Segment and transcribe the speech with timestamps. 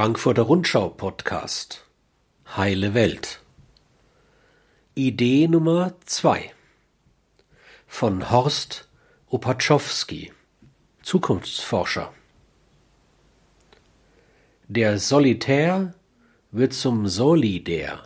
[0.00, 1.84] Frankfurter Rundschau Podcast
[2.56, 3.42] Heile Welt
[4.94, 6.54] Idee Nummer zwei
[7.86, 8.88] von Horst
[9.26, 10.32] Opatschowski
[11.02, 12.14] Zukunftsforscher
[14.68, 15.92] Der Solitär
[16.50, 18.00] wird zum Solidär.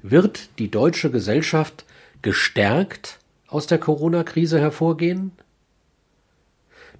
[0.00, 1.84] Wird die deutsche Gesellschaft
[2.22, 5.32] gestärkt aus der Corona-Krise hervorgehen?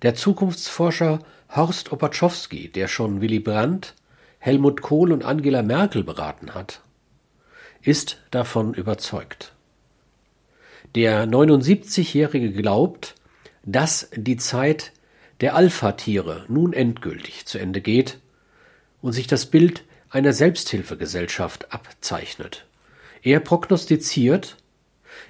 [0.02, 1.20] Der Zukunftsforscher
[1.54, 3.94] Horst Opaczowski, der schon Willy Brandt,
[4.38, 6.82] Helmut Kohl und Angela Merkel beraten hat,
[7.82, 9.54] ist davon überzeugt.
[10.94, 13.14] Der 79-Jährige glaubt,
[13.64, 14.92] dass die Zeit
[15.40, 18.18] der Alpha-Tiere nun endgültig zu Ende geht
[19.00, 22.66] und sich das Bild einer Selbsthilfegesellschaft abzeichnet.
[23.22, 24.56] Er prognostiziert,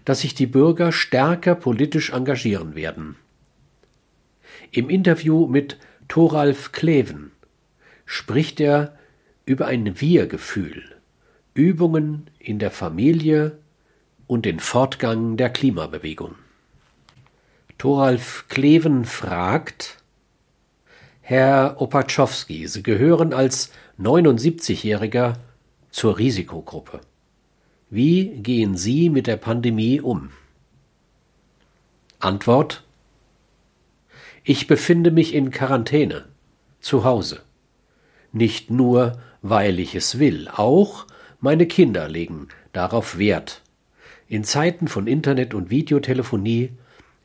[0.04, 3.16] dass sich die Bürger stärker politisch engagieren werden.
[4.70, 5.78] Im Interview mit
[6.08, 7.32] Thoralf Kleven
[8.06, 8.96] spricht er
[9.44, 10.96] über ein Wir-Gefühl,
[11.52, 13.58] Übungen in der Familie
[14.26, 16.34] und den Fortgang der Klimabewegung.
[17.76, 19.98] Thoralf Kleven fragt,
[21.20, 23.70] Herr Opatschowski, Sie gehören als
[24.00, 25.34] 79-Jähriger
[25.90, 27.02] zur Risikogruppe.
[27.90, 30.30] Wie gehen Sie mit der Pandemie um?
[32.18, 32.82] Antwort
[34.48, 36.24] ich befinde mich in Quarantäne,
[36.80, 37.42] zu Hause.
[38.32, 41.04] Nicht nur, weil ich es will, auch
[41.38, 43.60] meine Kinder legen darauf Wert.
[44.26, 46.70] In Zeiten von Internet und Videotelefonie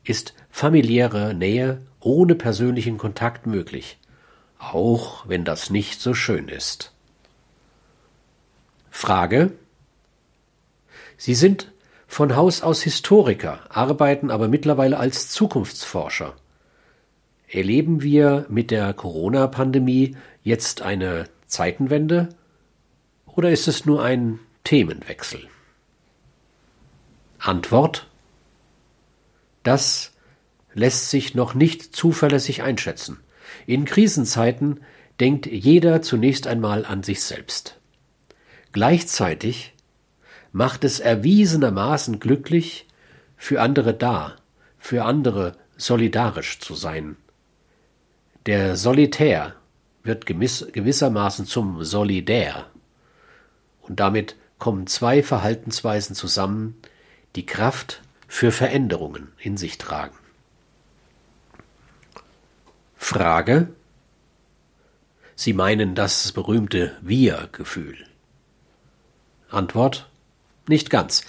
[0.04, 3.96] ist familiäre Nähe ohne persönlichen Kontakt möglich,
[4.58, 6.92] auch wenn das nicht so schön ist.
[8.90, 9.52] Frage
[11.16, 11.72] Sie sind
[12.06, 16.34] von Haus aus Historiker, arbeiten aber mittlerweile als Zukunftsforscher.
[17.48, 22.30] Erleben wir mit der Corona-Pandemie jetzt eine Zeitenwende
[23.26, 25.48] oder ist es nur ein Themenwechsel?
[27.38, 28.08] Antwort
[29.62, 30.12] Das
[30.72, 33.20] lässt sich noch nicht zuverlässig einschätzen.
[33.66, 34.80] In Krisenzeiten
[35.20, 37.78] denkt jeder zunächst einmal an sich selbst.
[38.72, 39.74] Gleichzeitig
[40.52, 42.88] macht es erwiesenermaßen glücklich,
[43.36, 44.36] für andere da,
[44.78, 47.16] für andere solidarisch zu sein.
[48.46, 49.54] Der Solitär
[50.02, 52.66] wird gewissermaßen zum Solidär.
[53.80, 56.80] Und damit kommen zwei Verhaltensweisen zusammen,
[57.36, 60.16] die Kraft für Veränderungen in sich tragen.
[62.96, 63.68] Frage
[65.36, 67.96] Sie meinen das berühmte Wir-Gefühl?
[69.50, 70.08] Antwort
[70.68, 71.24] Nicht ganz.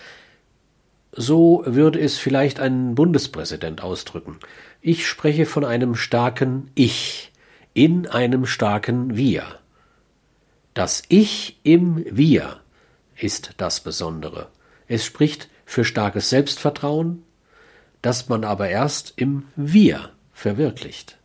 [1.17, 4.37] So würde es vielleicht ein Bundespräsident ausdrücken.
[4.81, 7.31] Ich spreche von einem starken Ich
[7.73, 9.43] in einem starken Wir.
[10.73, 12.57] Das Ich im Wir
[13.15, 14.49] ist das Besondere.
[14.89, 17.23] Es spricht für starkes Selbstvertrauen,
[18.01, 21.17] das man aber erst im Wir verwirklicht.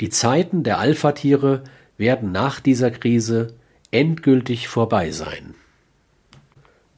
[0.00, 1.64] Die Zeiten der Alpha-Tiere
[1.96, 3.54] werden nach dieser Krise
[3.90, 5.54] endgültig vorbei sein.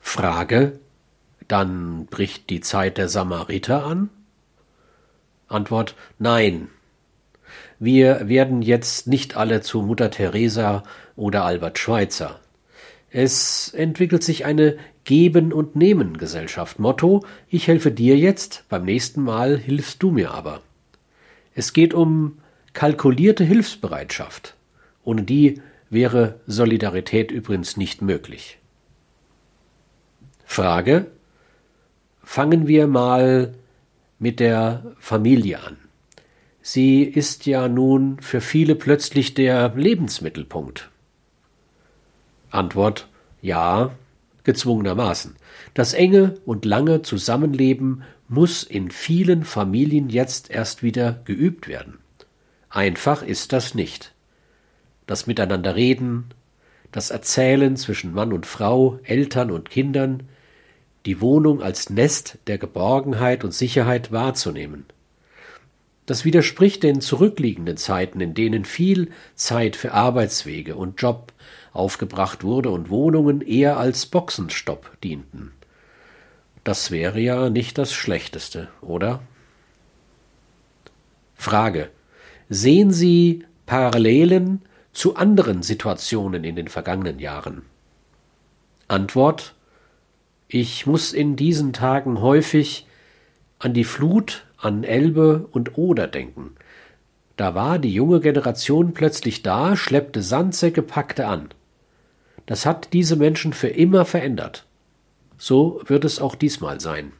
[0.01, 0.81] Frage
[1.49, 4.11] dann bricht die Zeit der Samariter an?
[5.49, 6.69] Antwort Nein.
[7.79, 10.83] Wir werden jetzt nicht alle zu Mutter Teresa
[11.17, 12.41] oder Albert Schweitzer.
[13.11, 16.79] Es entwickelt sich eine Geben und Nehmen Gesellschaft.
[16.79, 20.63] Motto Ich helfe dir jetzt, beim nächsten Mal hilfst du mir aber.
[21.55, 22.39] Es geht um
[22.73, 24.55] kalkulierte Hilfsbereitschaft.
[25.05, 28.59] Ohne die wäre Solidarität übrigens nicht möglich.
[30.45, 31.07] Frage
[32.25, 33.55] Fangen wir mal
[34.19, 35.77] mit der Familie an.
[36.63, 40.91] Sie ist ja nun für viele plötzlich der Lebensmittelpunkt.
[42.51, 43.09] Antwort
[43.43, 43.91] Ja,
[44.45, 45.37] gezwungenermaßen.
[45.75, 51.99] Das enge und lange Zusammenleben muss in vielen Familien jetzt erst wieder geübt werden.
[52.71, 54.15] Einfach ist das nicht.
[55.07, 56.33] Das Miteinanderreden,
[56.93, 60.23] das Erzählen zwischen Mann und Frau, Eltern und Kindern,
[61.07, 64.87] die Wohnung als Nest der Geborgenheit und Sicherheit wahrzunehmen.
[66.07, 71.33] Das widerspricht den zurückliegenden Zeiten, in denen viel Zeit für Arbeitswege und Job
[71.73, 75.53] aufgebracht wurde und Wohnungen eher als Boxenstopp dienten.
[76.63, 79.21] Das wäre ja nicht das Schlechteste, oder?
[81.35, 81.91] Frage.
[82.49, 84.63] Sehen Sie Parallelen
[84.93, 87.63] zu anderen Situationen in den vergangenen Jahren?
[88.89, 89.54] Antwort
[90.55, 92.87] ich muss in diesen Tagen häufig
[93.59, 96.55] an die Flut, an Elbe und Oder denken.
[97.35, 101.49] Da war die junge Generation plötzlich da, schleppte Sandsäcke, packte an.
[102.47, 104.65] Das hat diese Menschen für immer verändert.
[105.39, 107.11] So wird es auch diesmal sein.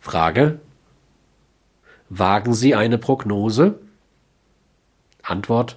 [0.00, 0.58] Frage.
[2.08, 3.78] Wagen Sie eine Prognose?
[5.22, 5.76] Antwort.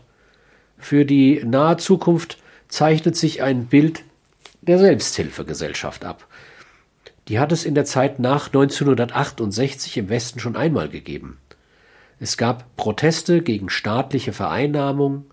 [0.77, 2.38] Für die nahe Zukunft
[2.69, 4.06] zeichnet sich ein Bild
[4.67, 6.27] der Selbsthilfegesellschaft ab.
[7.27, 11.39] Die hat es in der Zeit nach 1968 im Westen schon einmal gegeben.
[12.19, 15.25] Es gab Proteste gegen staatliche Vereinnahmung,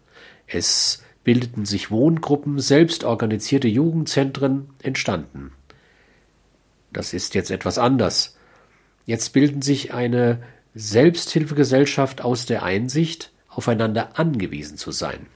[0.46, 5.52] es bildeten sich Wohngruppen, selbstorganisierte Jugendzentren entstanden.
[6.92, 8.36] Das ist jetzt etwas anders.
[9.06, 10.42] Jetzt bilden sich eine
[10.74, 15.26] Selbsthilfegesellschaft aus der Einsicht, aufeinander angewiesen zu sein.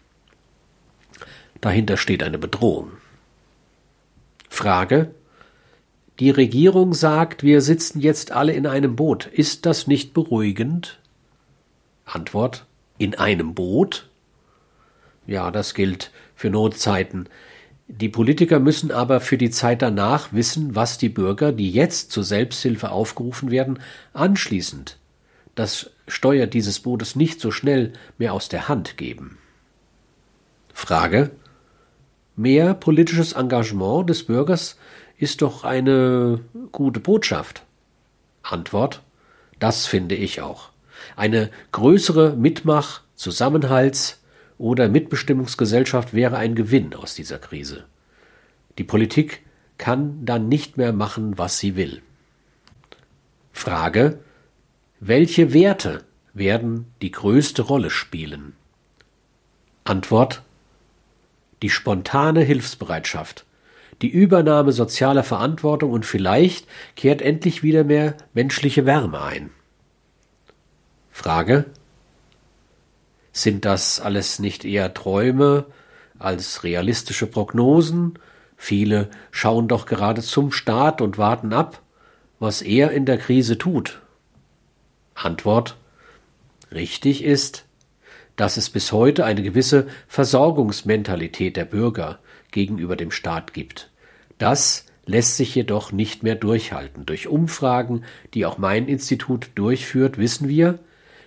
[1.60, 2.93] Dahinter steht eine Bedrohung.
[4.56, 5.11] Frage
[6.19, 9.26] Die Regierung sagt, wir sitzen jetzt alle in einem Boot.
[9.26, 10.99] Ist das nicht beruhigend?
[12.06, 12.64] Antwort
[12.97, 14.08] In einem Boot?
[15.26, 17.29] Ja, das gilt für Notzeiten.
[17.87, 22.25] Die Politiker müssen aber für die Zeit danach wissen, was die Bürger, die jetzt zur
[22.25, 23.79] Selbsthilfe aufgerufen werden,
[24.14, 24.97] anschließend
[25.55, 29.37] das Steuer dieses Bootes nicht so schnell mehr aus der Hand geben.
[30.73, 31.31] Frage
[32.36, 34.76] Mehr politisches Engagement des Bürgers
[35.16, 36.40] ist doch eine
[36.70, 37.62] gute Botschaft.
[38.42, 39.02] Antwort
[39.58, 40.70] Das finde ich auch.
[41.16, 44.18] Eine größere Mitmach-, Zusammenhalts-
[44.58, 47.84] oder Mitbestimmungsgesellschaft wäre ein Gewinn aus dieser Krise.
[48.76, 49.42] Die Politik
[49.78, 52.02] kann dann nicht mehr machen, was sie will.
[53.52, 54.18] Frage
[55.00, 56.04] Welche Werte
[56.34, 58.52] werden die größte Rolle spielen?
[59.84, 60.42] Antwort
[61.62, 63.44] Die spontane Hilfsbereitschaft,
[64.03, 66.67] die Übernahme sozialer Verantwortung und vielleicht
[66.97, 69.50] kehrt endlich wieder mehr menschliche Wärme ein.
[71.11, 71.67] Frage
[73.32, 75.67] sind das alles nicht eher Träume
[76.19, 78.19] als realistische Prognosen?
[78.56, 81.82] Viele schauen doch gerade zum Staat und warten ab,
[82.38, 84.00] was er in der Krise tut.
[85.14, 85.76] Antwort
[86.73, 87.65] Richtig ist,
[88.36, 92.18] dass es bis heute eine gewisse Versorgungsmentalität der Bürger
[92.50, 93.90] gegenüber dem Staat gibt.
[94.38, 97.06] Das lässt sich jedoch nicht mehr durchhalten.
[97.06, 98.04] Durch Umfragen,
[98.34, 100.78] die auch mein Institut durchführt, wissen wir,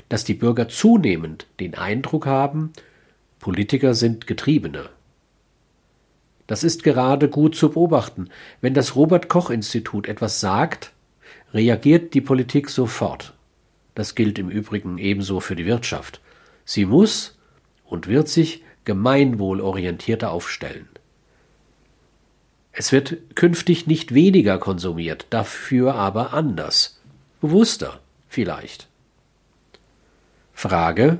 [0.10, 2.74] dass die Bürger zunehmend den Eindruck haben,
[3.40, 4.90] Politiker sind Getriebene.
[6.46, 8.30] Das ist gerade gut zu beobachten.
[8.60, 10.92] Wenn das Robert Koch Institut etwas sagt,
[11.54, 13.34] reagiert die Politik sofort.
[13.96, 16.22] Das gilt im Übrigen ebenso für die Wirtschaft.
[16.70, 17.36] Sie muss
[17.84, 20.88] und wird sich gemeinwohlorientierter aufstellen.
[22.72, 27.02] Es wird künftig nicht weniger konsumiert, dafür aber anders,
[27.42, 28.88] bewusster vielleicht.
[30.54, 31.18] Frage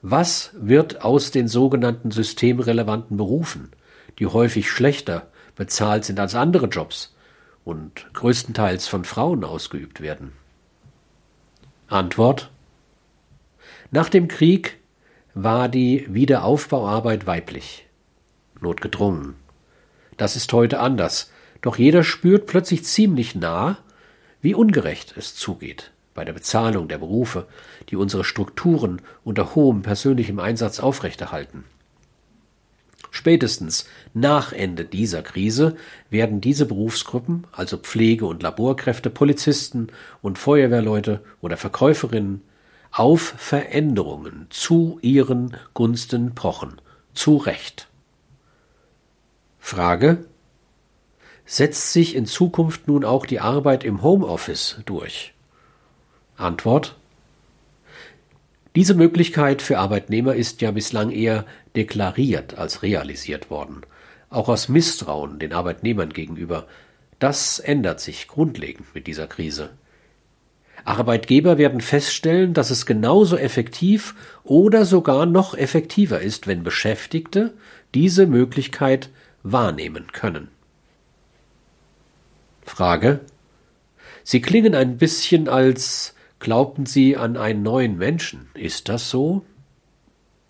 [0.00, 3.72] Was wird aus den sogenannten systemrelevanten Berufen,
[4.20, 7.16] die häufig schlechter bezahlt sind als andere Jobs
[7.64, 10.34] und größtenteils von Frauen ausgeübt werden?
[11.88, 12.52] Antwort
[13.92, 14.78] Nach dem Krieg
[15.34, 17.86] war die Wiederaufbauarbeit weiblich,
[18.60, 19.34] notgedrungen.
[20.16, 23.78] Das ist heute anders, doch jeder spürt plötzlich ziemlich nah,
[24.40, 27.46] wie ungerecht es zugeht bei der Bezahlung der Berufe,
[27.88, 31.64] die unsere Strukturen unter hohem persönlichem Einsatz aufrechterhalten.
[33.10, 35.76] Spätestens nach Ende dieser Krise
[36.10, 39.88] werden diese Berufsgruppen, also Pflege- und Laborkräfte, Polizisten
[40.22, 42.42] und Feuerwehrleute oder Verkäuferinnen,
[42.92, 46.80] auf Veränderungen zu ihren Gunsten pochen,
[47.14, 47.88] zu Recht.
[49.58, 50.24] Frage
[51.52, 55.34] Setzt sich in Zukunft nun auch die Arbeit im Homeoffice durch?
[56.36, 56.96] Antwort
[58.76, 61.44] Diese Möglichkeit für Arbeitnehmer ist ja bislang eher
[61.74, 63.80] deklariert als realisiert worden,
[64.28, 66.68] auch aus Misstrauen den Arbeitnehmern gegenüber.
[67.18, 69.70] Das ändert sich grundlegend mit dieser Krise.
[70.84, 77.54] Arbeitgeber werden feststellen, dass es genauso effektiv oder sogar noch effektiver ist, wenn Beschäftigte
[77.94, 79.10] diese Möglichkeit
[79.42, 80.48] wahrnehmen können.
[82.62, 83.20] Frage
[84.22, 88.48] Sie klingen ein bisschen als Glaubten Sie an einen neuen Menschen?
[88.54, 89.44] Ist das so?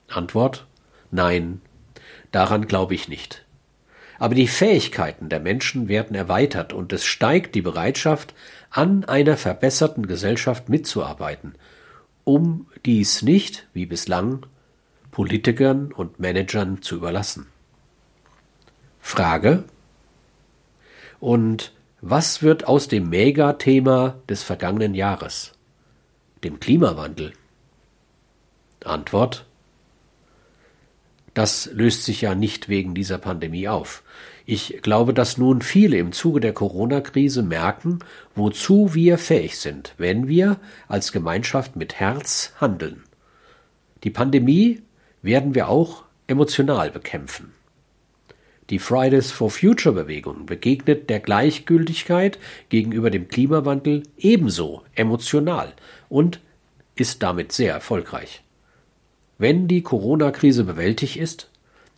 [0.09, 0.67] Antwort
[1.11, 1.61] Nein,
[2.31, 3.45] daran glaube ich nicht.
[4.21, 8.35] Aber die Fähigkeiten der Menschen werden erweitert und es steigt die Bereitschaft,
[8.71, 11.57] an einer verbesserten Gesellschaft mitzuarbeiten,
[12.23, 14.47] um dies nicht, wie bislang,
[15.11, 17.49] Politikern und Managern zu überlassen.
[19.01, 19.65] Frage
[21.19, 25.55] Und was wird aus dem Megathema des vergangenen Jahres?
[26.45, 27.33] dem Klimawandel.
[28.85, 29.47] Antwort
[31.35, 34.03] Das löst sich ja nicht wegen dieser Pandemie auf.
[34.47, 38.01] Ich glaube, dass nun viele im Zuge der Corona-Krise merken,
[38.35, 40.59] wozu wir fähig sind, wenn wir
[40.89, 43.05] als Gemeinschaft mit Herz handeln.
[44.03, 44.83] Die Pandemie
[45.23, 47.53] werden wir auch emotional bekämpfen.
[48.71, 55.75] Die Fridays for Future Bewegung begegnet der Gleichgültigkeit gegenüber dem Klimawandel ebenso emotional
[56.09, 56.41] und
[56.95, 58.43] ist damit sehr erfolgreich.
[59.41, 61.49] Wenn die Corona-Krise bewältigt ist,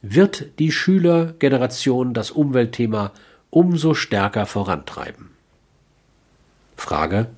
[0.01, 3.11] wird die Schülergeneration das Umweltthema
[3.51, 5.31] umso stärker vorantreiben.
[6.77, 7.31] Frage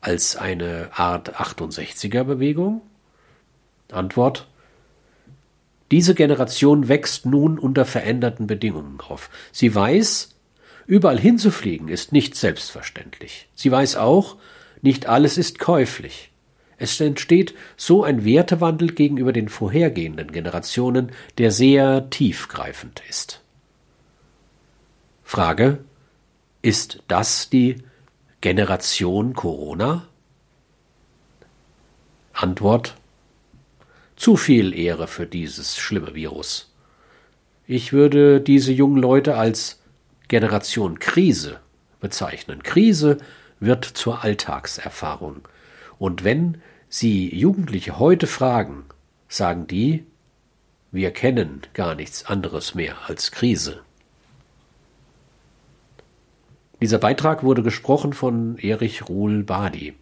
[0.00, 2.82] als eine Art 68er Bewegung?
[3.90, 4.46] Antwort
[5.90, 9.28] diese Generation wächst nun unter veränderten Bedingungen auf.
[9.50, 10.36] Sie weiß,
[10.86, 13.48] überall hinzufliegen ist nicht selbstverständlich.
[13.56, 14.36] Sie weiß auch,
[14.82, 16.30] nicht alles ist käuflich.
[16.78, 23.42] Es entsteht so ein Wertewandel gegenüber den vorhergehenden Generationen, der sehr tiefgreifend ist.
[25.22, 25.78] Frage
[26.62, 27.76] Ist das die
[28.40, 30.06] Generation Corona?
[32.32, 32.96] Antwort
[34.16, 36.72] zu viel Ehre für dieses schlimme Virus.
[37.66, 39.80] Ich würde diese jungen Leute als
[40.28, 41.60] Generation Krise
[42.00, 42.62] bezeichnen.
[42.62, 43.18] Krise
[43.58, 45.48] wird zur Alltagserfahrung.
[45.98, 48.84] Und wenn Sie Jugendliche heute fragen,
[49.28, 50.04] sagen die,
[50.92, 53.82] wir kennen gar nichts anderes mehr als Krise.
[56.80, 59.94] Dieser Beitrag wurde gesprochen von Erich Ruhl Badi.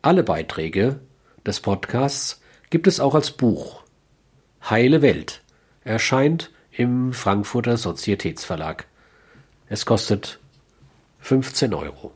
[0.00, 1.00] Alle Beiträge
[1.44, 2.40] des Podcasts
[2.70, 3.82] gibt es auch als Buch.
[4.68, 5.42] Heile Welt
[5.84, 8.86] erscheint im Frankfurter Sozietätsverlag.
[9.68, 10.38] Es kostet
[11.20, 12.12] 15 Euro.